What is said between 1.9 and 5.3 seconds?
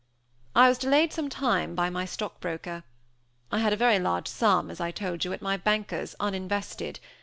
my stockbroker. I had a very large sum, as I told